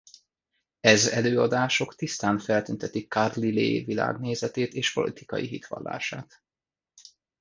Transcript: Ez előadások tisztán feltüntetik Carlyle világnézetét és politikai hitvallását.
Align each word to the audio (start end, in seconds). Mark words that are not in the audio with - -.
Ez 0.79 1.07
előadások 1.07 1.95
tisztán 1.95 2.37
feltüntetik 2.39 3.11
Carlyle 3.11 3.85
világnézetét 3.85 4.73
és 4.73 4.93
politikai 4.93 5.47
hitvallását. 5.47 6.43